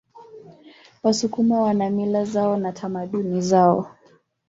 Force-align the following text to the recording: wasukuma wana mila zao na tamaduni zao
wasukuma 1.03 1.61
wana 1.61 1.89
mila 1.89 2.25
zao 2.25 2.57
na 2.57 2.71
tamaduni 2.71 3.41
zao 3.41 3.91